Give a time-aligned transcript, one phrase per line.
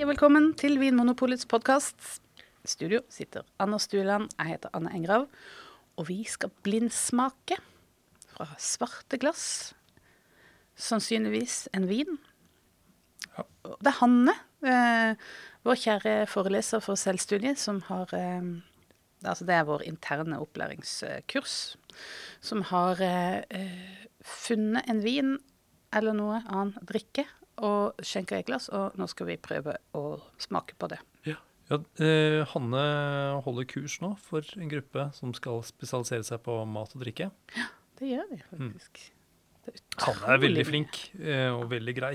[0.00, 1.98] Hei og velkommen til Vinmonopolets podkast.
[2.64, 5.26] Studio sitter Anders Stueland, jeg heter Anne Engrav.
[6.00, 7.58] Og vi skal blindsmake
[8.30, 9.74] fra svarte glass.
[10.72, 12.16] Sannsynligvis en vin.
[13.34, 13.44] Ja.
[13.76, 14.34] Det er Hanne,
[14.64, 15.26] eh,
[15.68, 18.40] vår kjære foreleser for selvstudiet, som har eh,
[19.20, 21.58] Altså det er vår interne opplæringskurs.
[22.40, 25.36] Som har eh, eh, funnet en vin
[25.92, 27.26] eller noe annet drikke
[27.66, 28.68] og skjenker et glass.
[28.74, 30.04] Og nå skal vi prøve å
[30.40, 30.98] smake på det.
[31.28, 31.36] Ja,
[32.02, 32.82] eh, Hanne
[33.46, 37.30] holder kurs nå for en gruppe som skal spesialisere seg på mat og drikke.
[37.56, 37.68] Ja,
[38.00, 39.02] Det gjør vi faktisk.
[39.66, 42.14] Det er Hanne er veldig flink eh, og veldig grei.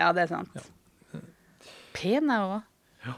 [0.00, 0.72] Ja, det er sant.
[1.96, 2.72] Pen er hun òg.
[3.06, 3.14] Ja.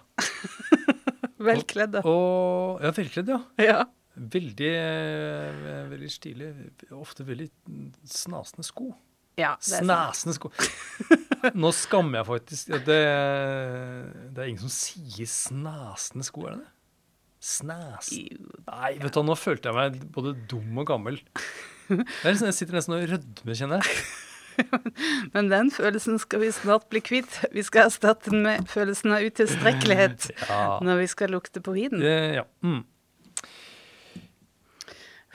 [1.48, 1.96] Velkledd.
[2.04, 3.38] Og ja, velkledd, ja.
[3.62, 3.78] Ja.
[4.18, 6.48] Veldig, eh, veldig stilig.
[6.94, 7.48] Ofte veldig
[8.10, 8.92] snasende sko.
[9.38, 9.90] ja, det er sant.
[9.90, 10.50] Snasende sko.
[11.58, 12.74] Nå skammer jeg faktisk.
[12.86, 12.98] Det,
[14.34, 16.72] det er ingen som sier snasende sko, er det det?
[17.38, 18.10] Snas...
[18.10, 21.20] Nei, vet du nå følte jeg meg både dum og gammel.
[22.26, 24.00] Jeg sitter nesten og rødmer, kjenner jeg.
[25.32, 27.38] Men den følelsen skal vi snart bli kvitt.
[27.54, 30.78] Vi skal erstatte den med følelsen av utilstrekkelighet Ja.
[30.84, 32.02] når vi skal lukte på vinen.
[32.02, 32.44] Eh, ja.
[32.66, 32.82] Mm.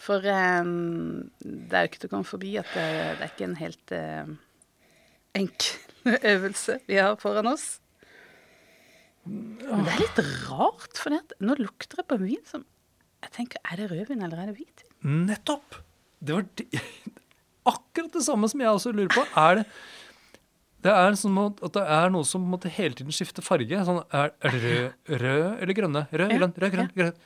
[0.04, 3.48] For um, det er jo ikke til å komme forbi at det, det er ikke
[3.48, 4.34] en helt uh,
[5.40, 5.93] enkel
[6.34, 7.80] øvelse vi har foran oss.
[9.24, 12.66] Men det er litt rart, for nå lukter det på vin som
[13.24, 14.90] Jeg tenker, Er det rødvin eller er det hvitvin?
[15.30, 15.78] Nettopp!
[16.20, 16.66] Det var de,
[17.74, 19.24] akkurat det samme som jeg også lurer på.
[19.40, 19.68] Er det
[20.84, 23.78] det er som at det er noe som måtte hele tiden skifter farge.
[23.88, 26.02] Sånn, er, er det rød, rød eller grønne?
[26.12, 27.22] Rød, Ja, grønn, rød, grønn, grønn.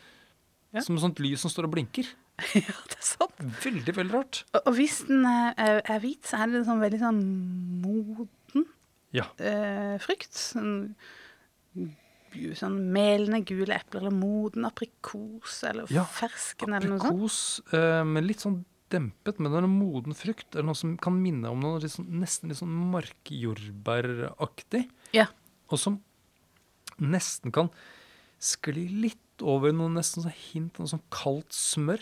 [0.75, 0.83] Ja.
[0.85, 2.09] Som et sånt lys som står og blinker.
[2.53, 3.33] ja, det er sant.
[3.63, 4.43] Veldig, veldig rart.
[4.51, 7.21] Og, og hvis den er, er, hvit, så er det sånn veldig sånn
[7.81, 8.29] moden
[9.15, 9.27] Ja.
[9.39, 10.33] eh, frukt.
[10.35, 10.95] Sånn,
[12.57, 17.13] sånn melende gule epler, eller moden aprikos, eller Ja, fersken, eller noe sånt.
[17.13, 20.47] Aprikos eh, med litt sånn dempet, men det er en moden frukt.
[20.53, 24.85] Er det noe som kan minne om noe litt sånn, nesten litt sånn markjordbæraktig.
[25.15, 25.27] Ja.
[25.71, 26.01] Og som
[26.97, 27.69] nesten kan
[28.39, 32.01] skli litt over noe nesten sånn hint av noe sånn kaldt smør.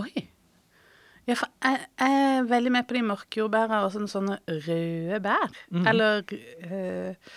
[0.00, 0.28] Oi.
[1.28, 5.52] Ja, for jeg, er veldig med på de mørkjordbæra og sånne, sånne røde bær.
[5.70, 5.84] Mhm.
[5.92, 7.34] Eller eh,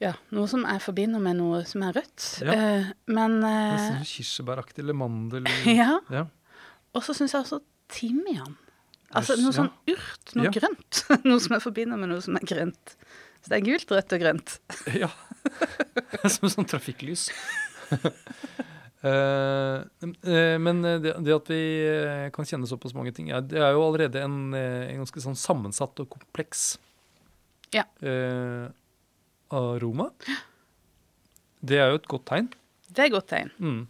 [0.00, 2.26] ja, noe som jeg forbinder med noe som er rødt.
[2.40, 2.54] Ja.
[2.56, 5.48] Uh, men uh, kirsebæraktig eller mandel.
[5.80, 5.98] Ja.
[6.12, 6.24] ja.
[6.96, 7.60] Og så syns jeg også
[7.92, 8.56] timian.
[9.10, 10.54] Altså noe sånn urt, noe Ja.
[10.54, 11.02] grønt.
[11.28, 12.94] noe som jeg forbinder med noe som er grønt.
[13.40, 14.56] Så det er gult, rødt og grønt.
[15.02, 15.10] ja.
[16.28, 17.28] Som sånn trafikklys.
[19.02, 19.76] Eh,
[20.28, 23.84] eh, men det, det at vi eh, kan kjenne såpass mange ting, det er jo
[23.86, 26.74] allerede en, eh, en ganske sånn sammensatt og kompleks
[27.72, 27.86] Ja.
[28.04, 28.66] eh,
[29.56, 30.10] aroma.
[31.60, 32.50] Det er jo et godt tegn.
[32.90, 33.50] Det er et godt tegn.
[33.60, 33.80] Mm.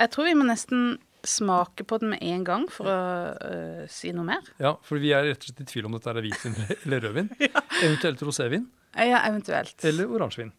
[0.00, 2.94] Jeg tror vi må nesten smake på den med en gang for å
[3.36, 4.46] uh, si noe mer.
[4.62, 6.54] Ja, for vi er rett og slett i tvil om dette er hvitvin
[6.86, 7.28] eller rødvin.
[7.84, 8.64] Eventuelt rosévin
[8.96, 9.76] Ja, eventuelt.
[9.84, 10.54] eller oransjevin.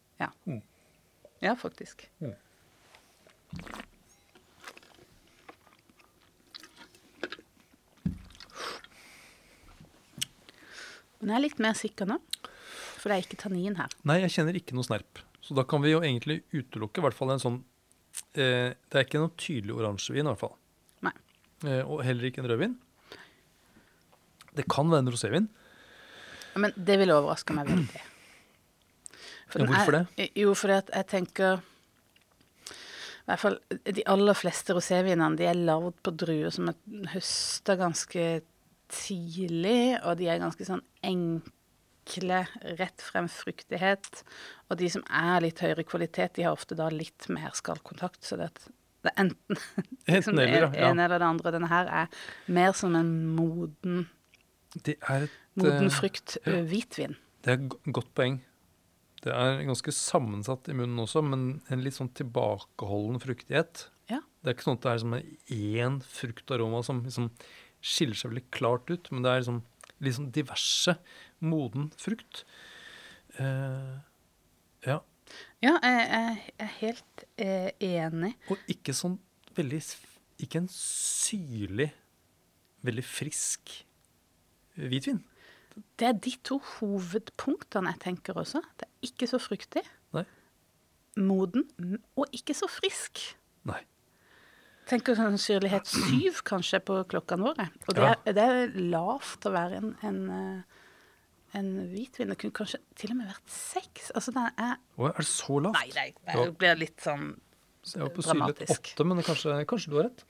[1.41, 2.05] Ja, faktisk.
[2.21, 2.35] Mm.
[11.21, 12.17] Men jeg er litt mer sikker nå,
[12.97, 13.91] for det er ikke tannin her.
[14.09, 15.21] Nei, jeg kjenner ikke noe snerp.
[15.41, 17.57] Så da kan vi jo egentlig utelukke i hvert fall en sånn
[18.37, 20.55] eh, Det er ikke noe tydelig oransjevin, i hvert fall.
[21.05, 21.13] Nei.
[21.65, 22.77] Eh, og heller ikke en rødvin.
[24.57, 25.49] Det kan være en rosévin.
[26.59, 28.07] Men det ville overraske meg veldig.
[29.51, 30.29] Ja, hvorfor det?
[30.39, 31.57] Jo, fordi at jeg tenker
[33.31, 37.77] i hvert fall De aller fleste rosévinene de er lagd på druer som er høsta
[37.79, 38.25] ganske
[38.91, 42.41] tidlig, og de er ganske sånn enkle,
[42.79, 44.23] rett frem fruktighet.
[44.67, 48.19] Og de som er litt høyere kvalitet, de har ofte da litt mer skallkontakt.
[48.27, 48.49] Så det,
[49.05, 50.91] det er enten liksom, Enten eller, en, ja.
[50.91, 51.55] eller det andre.
[51.55, 54.09] Denne her er mer som en moden,
[54.75, 56.61] Det er et moden eh, frukt ja.
[56.67, 57.15] hvitvin.
[57.43, 58.41] Det er et godt poeng.
[59.21, 63.85] Det er ganske sammensatt i munnen også, men en litt sånn tilbakeholden fruktighet.
[64.09, 64.21] Ja.
[64.41, 67.29] Det er ikke sånn at det er som én fruktaroma som liksom
[67.81, 69.61] skiller seg veldig klart ut, men det er liksom,
[70.17, 70.95] sånn diverse
[71.41, 72.43] moden frukt.
[73.37, 74.01] Uh,
[74.87, 74.99] ja.
[75.63, 78.33] Ja, jeg, jeg er helt eh, enig.
[78.51, 79.15] Og ikke sånn
[79.55, 79.79] veldig
[80.43, 81.91] Ikke en syrlig,
[82.83, 83.75] veldig frisk
[84.75, 85.21] hvitvin.
[85.99, 88.61] Det er de to hovedpunktene jeg tenker også.
[88.79, 89.83] Det er ikke så fruktig,
[90.15, 90.25] Nei.
[91.21, 91.67] moden
[92.17, 93.21] og ikke så frisk.
[93.69, 93.79] Nei.
[94.89, 97.67] Tenker sånn syrlighet syv kanskje på klokkene våre.
[97.85, 100.81] Og det er, det er lavt å være en, en, eh,
[101.59, 102.33] en hvitvin.
[102.33, 104.09] Det kunne kanskje til og med vært seks.
[104.17, 105.77] Altså, den er Å, er det så lavt?
[105.77, 107.31] Nei, nei, det blir litt sånn
[107.85, 110.25] Så jeg var på syrlighet åtte, men kanskje, kanskje du har rett?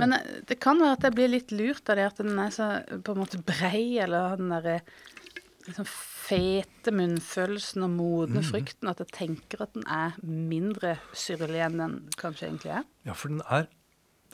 [0.00, 2.52] Men eh, det kan være at jeg blir litt lurt av det at den er
[2.54, 2.70] så
[3.06, 4.80] på en måte brei, eller den derre
[5.66, 5.88] liksom
[6.26, 11.96] fete munnfølelsen og modne frykten, at jeg tenker at den er mindre syrlig enn den
[12.18, 12.86] kanskje egentlig er.
[13.06, 13.68] Ja, for den er,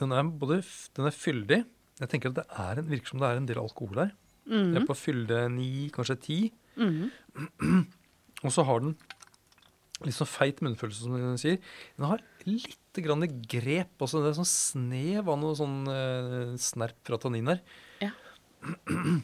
[0.00, 0.62] den er både
[0.96, 1.62] den er fyldig.
[2.00, 4.14] Jeg tenker at det er en, virker som det er en del alkohol her.
[4.48, 6.38] Den er på fylde ni, kanskje ti.
[8.42, 8.96] Og så har den
[10.02, 11.60] litt sånn feit munnfølelse, som den sier.
[11.98, 13.94] Den har litt grann grep.
[14.04, 17.62] Altså det er sånn snev av noe sånn eh, snerp fra tannin her.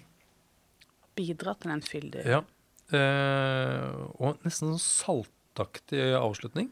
[1.19, 2.25] Bidra til den fyldige.
[2.38, 2.41] Ja.
[2.94, 3.91] Eh,
[4.23, 6.70] og nesten sånn saltaktig avslutning.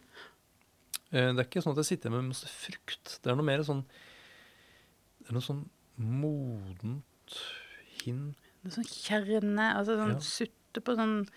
[1.10, 3.18] Eh, det er ikke sånn at jeg sitter med masse frukt.
[3.20, 3.84] Det er noe mer sånn
[5.20, 5.64] Det er noe sånn
[5.98, 7.36] modent
[8.06, 8.14] Det
[8.70, 10.22] er sånn kjerne, altså sånn Ja.
[10.22, 11.28] sutte på sånn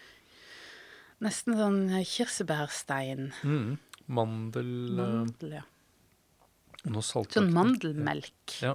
[1.19, 3.33] Nesten sånn kirsebærstein.
[3.43, 3.77] mm.
[4.09, 5.63] Mandel eh, Mandel, ja.
[6.85, 7.37] og Noe saltaktig.
[7.41, 8.55] Sånn mandelmelk.
[8.63, 8.73] Ja.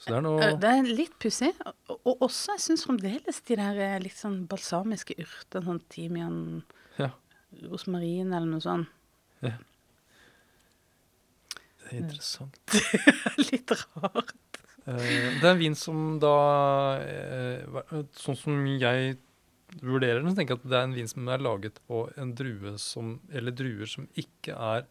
[0.00, 1.50] Så det er noe Eh, Det er litt pussig.
[1.66, 6.38] Og, og også, jeg syns fremdeles de der eh, litt sånn balsamiske urtene, sånn timian,
[6.98, 7.10] Ja,
[7.66, 8.88] rosmarin eller noe sånt.
[9.40, 9.52] det
[11.90, 12.56] er interessant.
[13.50, 14.34] litt rart.
[14.86, 16.30] Det er en vin som da
[18.16, 19.18] Sånn som jeg
[19.78, 22.34] vurderer den, så tenker jeg at det er en vin som er laget på en
[22.36, 24.86] drue som Eller druer som ikke er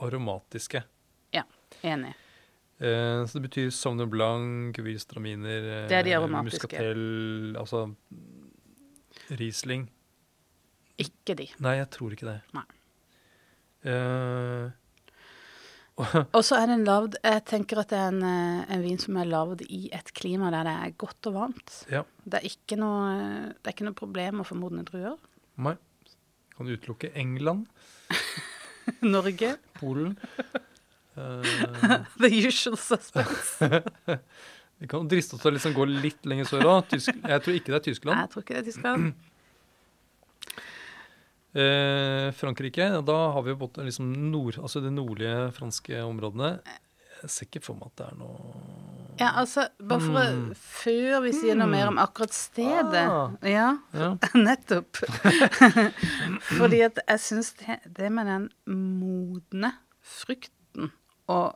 [0.00, 0.82] aromatiske.
[1.34, 1.44] Ja,
[1.82, 2.14] enig.
[2.78, 4.78] Eh, så det betyr Sauvignon Blanc,
[6.00, 6.46] er de eh.
[6.48, 7.84] Muscatel Altså
[9.30, 9.86] Riesling.
[11.00, 11.48] Ikke de.
[11.62, 12.40] Nei, jeg tror ikke det.
[12.54, 12.66] Nei.
[13.84, 14.72] Eh,
[15.96, 19.14] Og så er den lagd Jeg tenker at det er en, eh, en vin som
[19.20, 21.74] er lagd i et klima der det er godt og varmt.
[21.90, 22.02] ja.
[22.24, 25.18] Det er noe, det er ikke noe problem å få modne druer.
[25.60, 25.76] Nei.
[26.56, 27.66] Kan utelukke England,
[29.14, 30.16] Norge, Polen.
[31.16, 31.42] Uh,
[32.18, 33.58] the usual suspects.
[34.78, 36.94] Vi kan driste oss til å liksom gå litt lenger sør òg.
[36.94, 38.18] Jeg tror ikke det er Tyskland.
[38.20, 39.06] jeg tror ikke det er skal.
[41.54, 46.56] Eh, Frankrike, da har vi jo både liksom nord, altså de nordlige franske områdene.
[47.22, 48.64] Jeg ser ikke for meg at det er noe
[49.20, 50.48] Ja, altså, bare for å, Mm.
[50.58, 53.30] Før vi sier noe mer om akkurat stedet Ah.
[53.46, 54.08] Ja, Ja.
[54.34, 54.98] nettopp.
[56.58, 59.70] Fordi at jeg syns det, det med den modne
[60.04, 60.90] frykten
[61.30, 61.54] og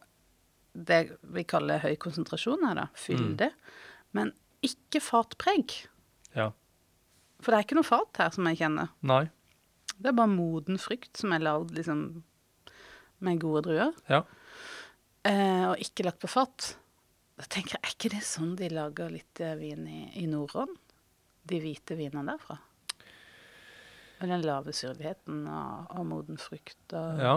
[0.79, 3.51] det vi kaller høy konsentrasjon her, da, fylde,
[4.15, 4.31] men
[4.65, 5.75] ikke fatpreg.
[6.39, 6.53] ja.
[7.43, 8.89] For det er ikke noe fat her som jeg kjenner.
[9.07, 9.29] Nei.
[9.99, 12.03] Det er bare moden frukt som er lagd liksom
[13.27, 14.21] med gode druer, Ja.
[15.27, 16.77] eh, og ikke lagt på fat.
[17.39, 20.77] Da tenker jeg, Er ikke det sånn de lager litt eh, vin i, i Nordånd?
[21.49, 22.59] De hvite vinene derfra?
[24.21, 27.37] Med den lave syrligheten og, og moden frukt og ja.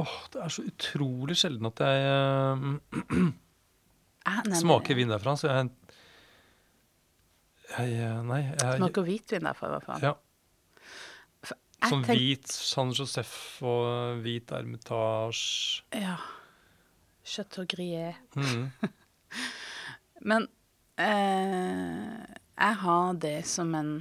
[0.00, 2.62] Åh, det er så utrolig sjelden at jeg uh,
[4.30, 5.68] ah, nei, smaker vin derfra, så jeg
[7.72, 8.40] jeg, Nei.
[8.52, 10.02] Jeg, Smaker hvitvin derfra, i hvert fall.
[10.04, 10.14] Ja.
[11.90, 13.32] Sånn tenk- hvit San Josef
[13.66, 15.82] og hvit Hermitage.
[15.96, 16.16] Ja.
[17.24, 18.14] Chateau Grillé.
[18.36, 18.70] Mm.
[20.30, 20.46] Men
[20.98, 23.92] eh, jeg har det som en,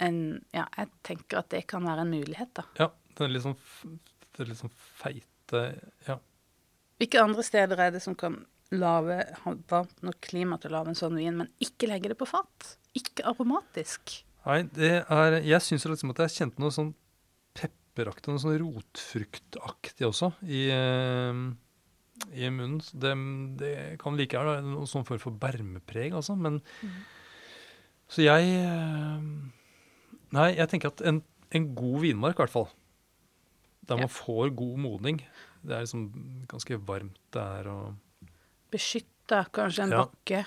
[0.00, 0.18] en
[0.54, 2.64] Ja, jeg tenker at det kan være en mulighet, da.
[2.80, 3.58] Ja, Det er litt sånn,
[4.32, 5.62] det er litt sånn feite
[6.08, 6.18] Ja.
[7.02, 8.38] Hvilke andre steder er det som kan
[8.72, 12.16] lave, ha varmt nok klima til å lage en sånn vin, men ikke legge det
[12.20, 12.76] på fat?
[12.96, 14.22] Ikke aromatisk.
[14.46, 16.94] Nei, det er Jeg syns liksom at jeg kjente noe sånn
[17.92, 21.40] pepperaktig, noe sånn rotfruktaktig også i, eh,
[22.32, 22.80] i munnen.
[22.80, 23.12] Så det,
[23.60, 26.36] det kan like gjerne være noen sånn form for bermepreg, altså.
[26.38, 26.60] Men
[28.12, 29.20] Så jeg eh,
[30.32, 31.18] Nei, jeg tenker at en,
[31.52, 32.68] en god vinmark, i hvert fall.
[33.84, 34.14] Der man Ja.
[34.14, 35.18] får god modning.
[35.62, 36.06] Det er liksom
[36.48, 37.96] ganske varmt der og
[38.72, 40.04] Beskytta kanskje en Ja.
[40.06, 40.46] bakke.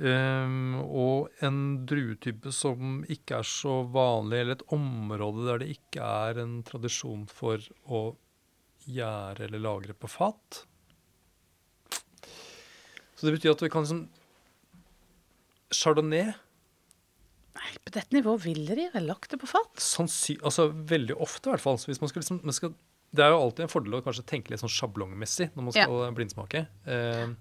[0.00, 6.00] Ehm, og en druetype som ikke er så vanlig, eller et område der det ikke
[6.26, 8.02] er en tradisjon for å
[8.88, 10.62] gjære eller lagre på fat.
[13.16, 14.06] Så det betyr at vi kan liksom
[15.70, 16.30] Chardonnay
[17.60, 19.74] Nei, på dette nivået ville de vel lagt det på fat?
[19.82, 21.76] sannsy altså veldig ofte, i hvert fall.
[21.82, 22.72] Så hvis man skal liksom, man skal,
[23.12, 25.84] det er jo alltid en fordel å kanskje tenke litt sånn sjablongmessig når man Ja.
[25.84, 26.62] skal blindsmake.
[26.88, 27.34] Ehm,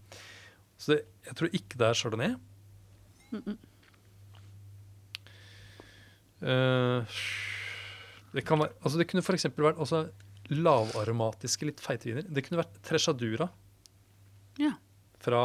[0.82, 1.00] så det,
[1.30, 2.36] jeg tror ikke det er chardonnay.
[6.42, 7.18] Eh,
[8.34, 9.48] det kan være, altså det kunne f.eks.
[9.58, 10.04] vært altså,
[10.54, 12.28] lavaromatiske, litt feite viner.
[12.30, 13.50] Det kunne vært Trechadura
[14.60, 14.72] Ja.
[15.20, 15.42] fra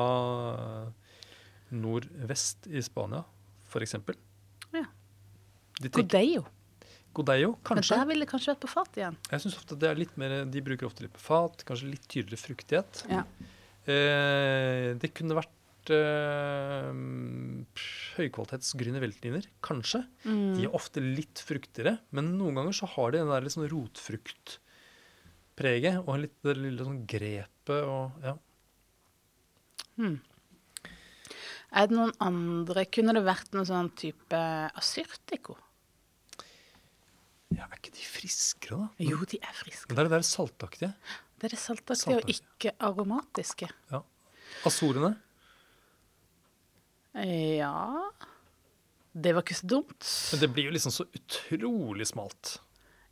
[1.75, 3.25] nordvest i Spania,
[3.71, 3.97] f.eks.
[4.75, 4.85] Ja.
[5.91, 6.45] Godeio.
[7.14, 7.55] Godeio.
[7.67, 7.95] kanskje.
[7.97, 9.17] Men der ville det kanskje vært på fat igjen.
[9.31, 12.07] Jeg synes ofte det er litt mer, De bruker ofte litt på fat, kanskje litt
[12.11, 13.05] tydeligere fruktighet.
[13.11, 13.25] Ja.
[13.87, 15.50] Eh, det kunne vært
[15.93, 16.88] eh,
[18.17, 20.00] høykvalitets grüne veltliner, kanskje.
[20.25, 20.55] Mm.
[20.57, 23.73] De er ofte litt fruktigere, men noen ganger så har de den der litt sånn
[23.73, 28.35] rotfruktpreget og litt det lille sånn grepet og ja.
[29.99, 30.19] Hmm.
[31.75, 34.38] Er det noen andre Kunne det vært noen sånn type
[34.79, 35.55] asyrtiko?
[37.55, 37.69] ja.
[37.69, 38.87] Er ikke de friskere, da?
[39.05, 39.87] Jo, de er friske.
[39.91, 40.91] Men det er det der saltaktige.
[41.38, 43.69] Det er det saltaktige og ikke aromatiske.
[44.69, 45.12] Azorene.
[47.14, 48.11] Ja
[49.14, 50.06] Det var ikke så dumt.
[50.33, 52.56] Men det blir jo liksom så utrolig smalt.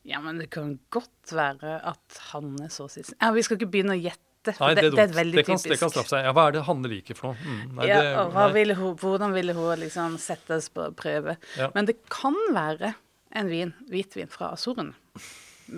[0.02, 3.94] Ja, men det kan godt være at Hanne så sist Ja, vi skal ikke begynne
[3.94, 4.56] å gjette.
[4.58, 5.02] Nei, det det, dumt.
[5.04, 5.70] er veldig det, kan, typisk.
[5.70, 6.24] det kan straffe seg.
[6.26, 7.44] Ja, hva er det Hanne liker for noe?
[7.46, 11.36] Mm, nei, ja, det, og ville hun, hvordan ville hun liksom settes på prøve?
[11.54, 11.70] Ja.
[11.76, 12.96] Men det kan være
[13.38, 14.98] en vin, hvitvin fra Azorene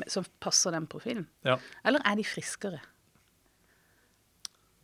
[0.09, 1.27] som passer den profilen.
[1.45, 1.59] Ja.
[1.85, 2.81] Eller er de friskere?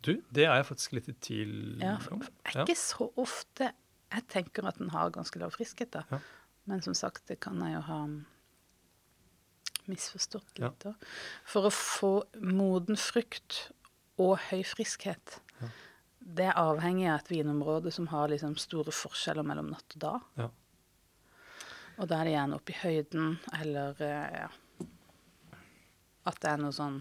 [0.01, 2.19] Du, det er jeg faktisk litt i tvil Ja, om.
[2.23, 3.67] det er ikke så ofte
[4.11, 6.01] Jeg tenker at den har ganske lav friskhet, da.
[6.11, 6.19] Ja.
[6.65, 7.99] Men som sagt, det kan jeg jo ha
[9.89, 10.83] misforstått litt.
[10.85, 10.93] ja.
[11.47, 13.71] For å få moden frukt
[14.21, 15.67] og høy friskhet, Ja.
[16.21, 20.21] det er avhengig av et vinområde som har liksom store forskjeller mellom natt og dag.
[20.37, 20.49] Ja.
[21.97, 24.49] Og da er det gjerne oppe i høyden, eller eh, ja
[26.25, 26.99] At det er noe sånn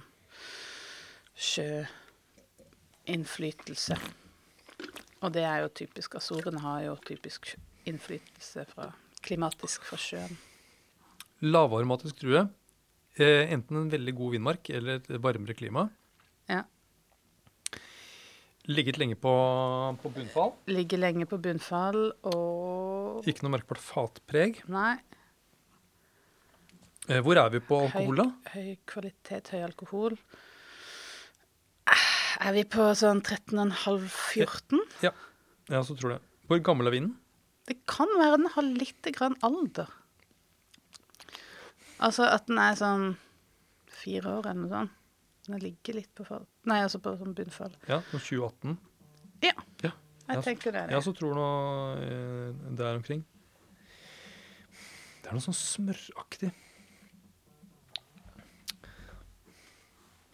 [3.07, 3.97] sjøinnflytelse.
[5.21, 6.15] Og det er jo typisk.
[6.17, 7.57] Azorene har jo typisk
[7.89, 8.91] innflytelse fra
[9.23, 10.37] klimatisk fra sjøen.
[11.41, 12.49] Lavaromatisk drue.
[13.17, 15.89] Eh, enten en veldig god vindmark eller et varmere klima.
[16.49, 16.63] Ja.
[18.69, 19.33] Ligget lenge på,
[20.03, 20.53] på bunnfall.
[20.69, 24.63] Ligger lenge på bunnfall og Ikke noe merkbart fatpreg.
[24.71, 24.99] Nei.
[27.09, 28.29] Eh, hvor er vi på alkohol, da?
[28.55, 30.17] Høy kvalitet, høy alkohol.
[32.41, 34.81] Er vi på sånn 13,5-14?
[35.05, 35.13] Ja,
[35.85, 36.23] så tror jeg.
[36.49, 37.17] Hvor gammel er vinen?
[37.69, 39.91] Det kan være den har litt grann alder.
[42.01, 43.11] Altså at den er sånn
[44.01, 44.97] fire år eller noe sånt.
[45.51, 46.45] Den ligger litt på fall.
[46.69, 47.73] Nei, altså på sånn bunnfall.
[47.89, 48.79] Ja, sånn 2018.
[49.45, 49.53] Ja,
[49.85, 49.91] Ja,
[50.29, 50.99] jeg Ja, tenker det er Jeg det.
[51.01, 53.23] også tror noe eh, der omkring.
[55.21, 56.51] Det er noe sånn smøraktig.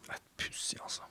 [0.06, 1.02] Det er pussig, altså.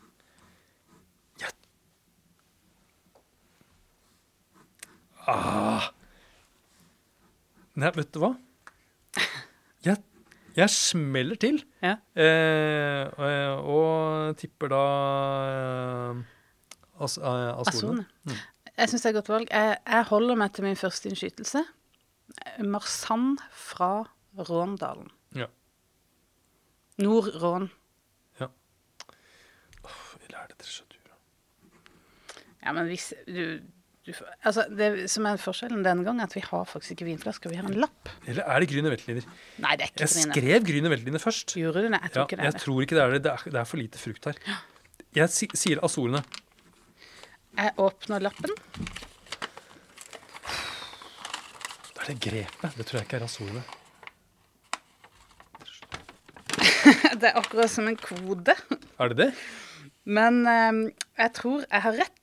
[5.31, 5.89] Ah.
[7.75, 8.31] Nei, vet du hva?
[9.85, 9.99] Jeg,
[10.55, 11.59] jeg smeller til.
[11.83, 11.97] Ja.
[12.15, 14.83] Eh, og, og tipper da
[15.51, 16.21] eh,
[17.03, 18.05] as, eh, Azorene.
[18.05, 18.39] Azorene.
[18.75, 19.51] Jeg syns det er et godt valg.
[19.51, 21.63] Jeg, jeg holder meg til min første innskytelse.
[22.63, 23.91] Marsanne fra
[24.35, 25.11] Råndalen.
[25.35, 25.47] Ja.
[26.99, 27.69] Nord-Rån.
[30.25, 31.15] Eller er det Trechatura?
[32.65, 33.59] Ja, men hvis du,
[34.05, 34.11] du
[34.45, 37.57] Altså, det som er forskjellen denne gangen, er at vi har faktisk ikke vinflasker, vi
[37.57, 38.09] har en lapp.
[38.29, 39.25] Eller er det Grüner Weltliner?
[39.63, 40.33] Nei, det er ikke Jeg grine.
[40.35, 41.55] skrev Grüner Weltliner først.
[41.57, 42.01] Gjorde du det?
[42.03, 42.61] Jeg tror Ja, ikke det er jeg det.
[42.65, 43.21] tror ikke det er det.
[43.25, 44.35] Det er, det er for lite frukt her.
[45.15, 46.21] Jeg si, sier Azorene.
[47.57, 48.51] Jeg åpner lappen.
[51.95, 52.77] Det er det grepet.
[52.77, 53.63] Det tror jeg ikke er Azorene.
[57.19, 58.53] Det er akkurat som en kode.
[58.99, 59.31] Er det det?
[60.05, 60.81] Men um,
[61.17, 62.14] jeg tror jeg har rett.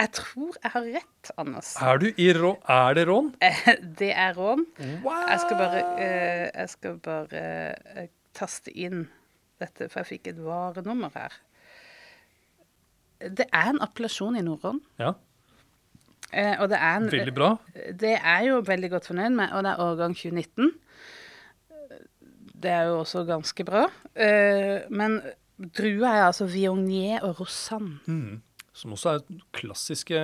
[0.00, 1.74] Jeg tror jeg har rett, Anders.
[1.76, 2.54] Er du i rå...
[2.72, 3.34] Er det rån?
[3.44, 3.66] Eh,
[4.00, 4.62] Det er rån.
[5.04, 5.26] Wow!
[5.28, 7.42] Jeg skal bare, uh, jeg skal bare
[7.98, 9.02] uh, taste inn
[9.60, 11.36] dette, for jeg fikk et varenummer her.
[13.20, 14.80] Det er en appellasjon i Nord-Rån.
[15.02, 15.16] Ja,
[16.30, 17.46] Uh, og det er, en, veldig bra.
[17.98, 20.68] det er jo veldig godt fornøyd med, og det er årgang 2019.
[22.62, 23.80] Det er jo også ganske bra.
[24.94, 25.16] Men
[25.74, 27.98] drua er altså Viognier og Rosanne.
[28.06, 28.38] Mm.
[28.80, 30.20] Som også er klassiske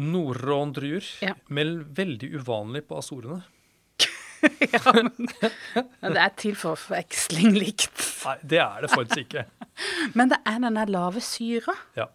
[0.00, 1.04] Nordrån-druer.
[1.24, 1.34] Ja.
[1.48, 3.42] Men veldig uvanlig på Azorene.
[4.72, 5.10] ja, men,
[6.00, 7.90] men det er til for forveksling likt.
[8.24, 9.42] Nei, det er det faktisk ikke.
[10.16, 11.74] Men det er den der lave syra.
[11.96, 12.06] Ja.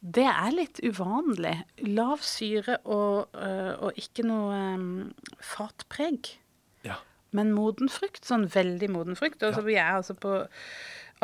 [0.00, 1.52] Det er litt uvanlig.
[1.84, 4.88] Lav syre og, øh, og ikke noe um,
[5.44, 6.32] fatpreg.
[6.88, 6.96] ja.
[7.36, 9.42] Men moden frukt, sånn veldig moden frukt.
[9.44, 9.66] Og så Ja.
[9.68, 10.32] vi er altså på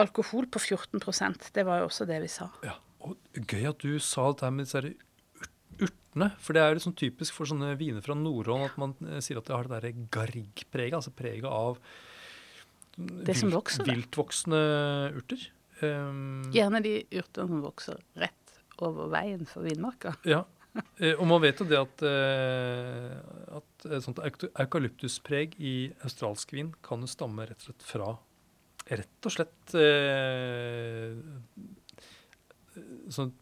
[0.00, 2.48] alkohol på 14% Det var jo også det vi sa.
[2.66, 2.76] Ja,
[3.06, 4.82] og Gøy at du sa det med disse
[5.76, 6.30] urtene.
[6.40, 9.40] For det er jo liksom typisk for sånne viner fra Nordånd at man eh, sier
[9.40, 11.78] at det har det derre garrigpreget, altså preget av
[12.96, 14.60] Det som vokser, viltvoksende
[15.18, 15.42] urter.
[15.82, 20.14] Um, Gjerne de urtene som vokser rett over veien for vinmarka.
[20.36, 20.44] Ja.
[21.00, 23.12] Eh, Og man vet jo det at, eh,
[23.56, 25.74] at et sånt eukalyptuspreg i
[26.04, 28.10] australsk vin kan jo stamme rett og slett fra
[28.86, 31.16] Rett og slett eh,
[33.10, 33.32] sånn,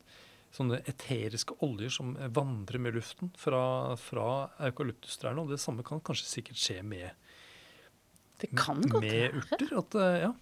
[0.54, 4.28] sånne eteriske oljer som vandrer med luften fra, fra
[4.64, 5.44] eukalyptustrærne.
[5.44, 7.10] Og det samme kan kanskje sikkert skje med,
[8.40, 9.68] Det kan med urter.
[9.82, 10.32] At, eh, ja.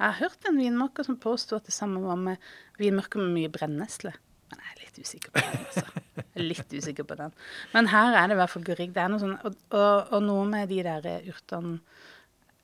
[0.00, 3.50] Jeg har hørt en vinmaker som påsto at det samme var med vinmarker med mye
[3.52, 4.14] brennesle.
[4.50, 5.66] Men jeg er litt usikker på den.
[5.66, 6.06] altså.
[6.40, 7.34] Litt usikker på den.
[7.74, 8.88] Men her er det i hvert fall gurrig.
[8.94, 11.80] Det er noe sånn, og, og, og noe med de der urtene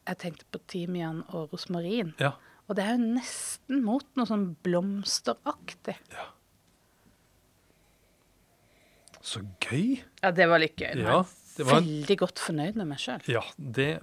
[0.07, 2.15] Jeg tenkte på timian og rosmarin.
[2.23, 2.33] ja.
[2.67, 5.95] Og det er jo nesten mot noe sånn blomsteraktig.
[9.23, 10.01] Så gøy!
[10.23, 10.99] Ja, det var litt gøy.
[10.99, 13.23] Ja, var- veldig godt fornøyd med meg sjøl.
[13.31, 14.01] Ja, det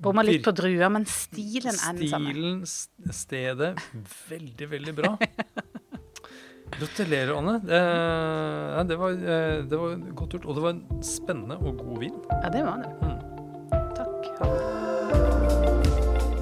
[0.00, 2.32] Bomma litt på drua, men stilen er den samme.
[2.32, 3.74] Stilen, stedet,
[4.30, 5.10] veldig, veldig bra.
[6.78, 7.58] Gratulerer, Anne.
[7.60, 7.82] Det,
[8.88, 10.46] det, var, eh, det var godt gjort.
[10.48, 12.16] Og det var en spennende og god vin.
[12.32, 12.96] Ja, det var det.
[13.04, 13.90] Mm.
[14.00, 14.69] Takk.